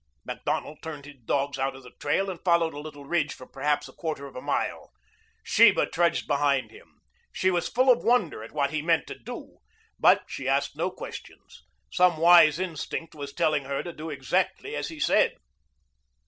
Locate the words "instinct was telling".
12.59-13.65